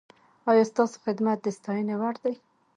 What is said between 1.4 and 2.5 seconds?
د ستاینې وړ دی؟